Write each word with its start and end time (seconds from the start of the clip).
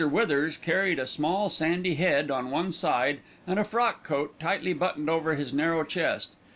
Withers 0.03 0.57
carried 0.57 0.97
a 0.97 1.05
small 1.05 1.47
sandy 1.49 1.93
head 1.93 2.31
on 2.31 2.49
one 2.49 2.71
side, 2.71 3.19
and 3.45 3.59
a 3.59 3.63
frock 3.63 4.03
coat 4.03 4.33
tightly 4.39 4.73
buttoned 4.73 5.11
over 5.11 5.35
his 5.35 5.53
narrow 5.53 5.83
chest. 5.83 6.33